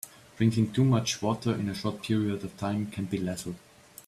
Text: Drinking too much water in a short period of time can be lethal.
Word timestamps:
Drinking 0.39 0.73
too 0.73 0.83
much 0.83 1.21
water 1.21 1.53
in 1.53 1.69
a 1.69 1.75
short 1.75 2.01
period 2.01 2.43
of 2.43 2.57
time 2.57 2.89
can 2.89 3.05
be 3.05 3.19
lethal. 3.19 3.53